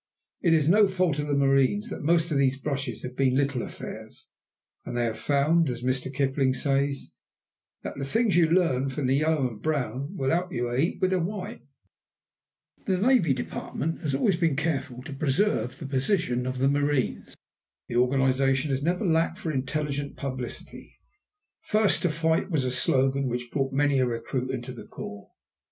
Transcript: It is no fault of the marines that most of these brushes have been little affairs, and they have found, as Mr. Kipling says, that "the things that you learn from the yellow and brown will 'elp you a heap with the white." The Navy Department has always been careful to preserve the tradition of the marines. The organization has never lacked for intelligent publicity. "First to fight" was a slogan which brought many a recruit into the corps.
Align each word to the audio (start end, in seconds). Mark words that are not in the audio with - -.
It 0.41 0.55
is 0.55 0.67
no 0.67 0.87
fault 0.87 1.19
of 1.19 1.27
the 1.27 1.35
marines 1.35 1.91
that 1.91 2.01
most 2.01 2.31
of 2.31 2.37
these 2.39 2.59
brushes 2.59 3.03
have 3.03 3.15
been 3.15 3.35
little 3.37 3.61
affairs, 3.61 4.29
and 4.83 4.97
they 4.97 5.03
have 5.03 5.19
found, 5.19 5.69
as 5.69 5.83
Mr. 5.83 6.11
Kipling 6.11 6.55
says, 6.55 7.13
that 7.83 7.95
"the 7.99 8.03
things 8.03 8.33
that 8.33 8.39
you 8.39 8.49
learn 8.49 8.89
from 8.89 9.05
the 9.05 9.17
yellow 9.17 9.47
and 9.47 9.61
brown 9.61 10.15
will 10.17 10.31
'elp 10.31 10.51
you 10.51 10.69
a 10.69 10.79
heap 10.79 11.01
with 11.01 11.11
the 11.11 11.19
white." 11.19 11.61
The 12.85 12.97
Navy 12.97 13.31
Department 13.35 14.01
has 14.01 14.15
always 14.15 14.37
been 14.37 14.55
careful 14.55 15.03
to 15.03 15.13
preserve 15.13 15.77
the 15.77 15.85
tradition 15.85 16.47
of 16.47 16.57
the 16.57 16.67
marines. 16.67 17.37
The 17.87 17.97
organization 17.97 18.71
has 18.71 18.81
never 18.81 19.05
lacked 19.05 19.37
for 19.37 19.51
intelligent 19.51 20.17
publicity. 20.17 20.97
"First 21.61 22.01
to 22.01 22.09
fight" 22.09 22.49
was 22.49 22.65
a 22.65 22.71
slogan 22.71 23.27
which 23.27 23.51
brought 23.51 23.71
many 23.71 23.99
a 23.99 24.07
recruit 24.07 24.49
into 24.49 24.71
the 24.73 24.85
corps. 24.87 25.29